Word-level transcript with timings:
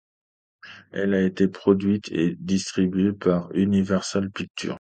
Elle 0.93 1.13
a 1.13 1.21
été 1.21 1.47
produite 1.47 2.11
et 2.11 2.35
distribuée 2.39 3.13
par 3.13 3.51
Universal 3.51 4.31
Pictures. 4.31 4.79